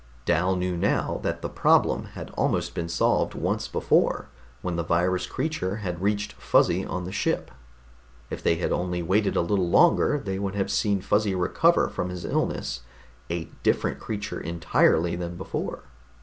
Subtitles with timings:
[0.25, 4.29] Dal knew now that the problem had almost been solved once before,
[4.63, 7.51] when the virus creature had reached Fuzzy on the ship;
[8.31, 12.09] if they had only waited a little longer they would have seen Fuzzy recover from
[12.09, 12.79] his illness
[13.29, 15.83] a different creature entirely than before.